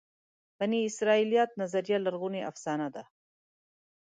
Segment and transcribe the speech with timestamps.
[0.59, 3.03] بني اسرائیلیت نظریه لرغونې افسانه ده.